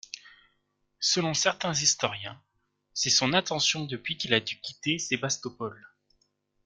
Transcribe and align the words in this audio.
Selon 0.99 1.35
certains 1.35 1.73
historiens, 1.75 2.41
c’est 2.91 3.11
son 3.11 3.33
intention 3.33 3.85
depuis 3.85 4.17
qu’il 4.17 4.33
a 4.33 4.39
dû 4.39 4.59
quitter 4.59 4.97
Sébastopol. 4.97 5.79